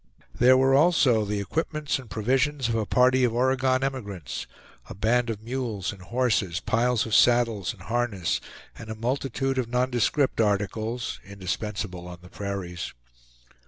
[0.33, 4.47] There were also the equipments and provisions of a party of Oregon emigrants,
[4.89, 8.41] a band of mules and horses, piles of saddles and harness,
[8.75, 12.93] and a multitude of nondescript articles, indispensable on the prairies.